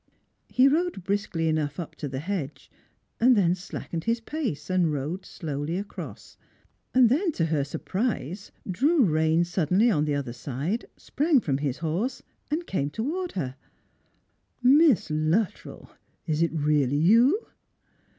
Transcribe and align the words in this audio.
He 0.49 0.67
rode 0.67 1.03
briskly 1.03 1.47
enough 1.47 1.79
up 1.79 1.93
to 1.97 2.07
the 2.07 2.17
hedge, 2.21 2.71
then 3.19 3.53
slackened 3.53 4.05
his 4.05 4.19
pace, 4.19 4.67
and 4.67 4.91
rode 4.91 5.27
slowly 5.27 5.77
across; 5.77 6.37
then 6.91 7.31
to 7.33 7.45
her 7.45 7.63
surprise 7.63 8.51
drew 8.67 9.03
rein 9.05 9.43
suddenly 9.43 9.91
on 9.91 10.05
the 10.05 10.15
other 10.15 10.33
side, 10.33 10.85
sprang 10.97 11.39
from 11.39 11.59
his 11.59 11.77
horse, 11.85 12.23
and 12.49 12.65
came 12.65 12.89
towards 12.89 13.35
her." 13.35 13.57
Miss 14.63 15.11
Luttrell, 15.11 15.91
is 16.25 16.41
it 16.41 16.51
really 16.51 16.97
you 16.97 17.45